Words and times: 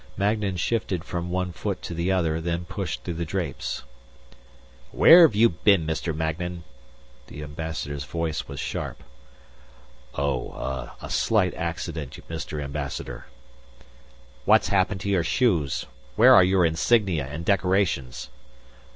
Magnan 0.17 0.55
shifted 0.57 1.03
from 1.03 1.29
one 1.29 1.51
foot 1.51 1.83
to 1.83 1.93
the 1.93 2.11
other 2.11 2.41
then 2.41 2.65
pushed 2.65 3.03
through 3.03 3.13
the 3.13 3.23
drapes. 3.23 3.83
"Where've 4.91 5.35
you 5.35 5.49
been, 5.49 5.85
Mr. 5.85 6.11
Magnan?" 6.15 6.63
The 7.27 7.43
Ambassador's 7.43 8.03
voice 8.03 8.47
was 8.47 8.59
sharp. 8.59 9.03
"Oh... 10.15 10.53
ah... 10.55 10.95
a 11.03 11.09
slight 11.11 11.53
accident, 11.53 12.17
Mr. 12.27 12.63
Ambassador." 12.63 13.27
"What's 14.45 14.69
happened 14.69 15.01
to 15.01 15.09
your 15.09 15.23
shoes? 15.23 15.85
Where 16.15 16.33
are 16.33 16.43
your 16.43 16.65
insignia 16.65 17.27
and 17.27 17.45
decorations?" 17.45 18.31